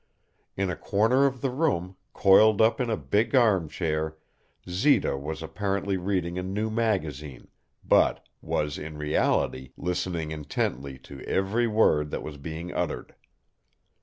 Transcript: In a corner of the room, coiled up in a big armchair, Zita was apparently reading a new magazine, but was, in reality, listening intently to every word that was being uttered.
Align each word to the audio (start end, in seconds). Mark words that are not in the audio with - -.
In 0.57 0.71
a 0.71 0.75
corner 0.75 1.27
of 1.27 1.41
the 1.41 1.51
room, 1.51 1.95
coiled 2.11 2.59
up 2.59 2.81
in 2.81 2.89
a 2.89 2.97
big 2.97 3.35
armchair, 3.35 4.17
Zita 4.67 5.15
was 5.15 5.43
apparently 5.43 5.95
reading 5.95 6.39
a 6.39 6.41
new 6.41 6.71
magazine, 6.71 7.49
but 7.83 8.27
was, 8.41 8.79
in 8.79 8.97
reality, 8.97 9.73
listening 9.77 10.31
intently 10.31 10.97
to 11.05 11.21
every 11.27 11.67
word 11.67 12.09
that 12.09 12.23
was 12.23 12.37
being 12.37 12.73
uttered. 12.73 13.13